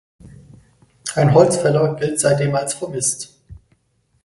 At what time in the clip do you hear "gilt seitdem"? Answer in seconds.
1.95-2.55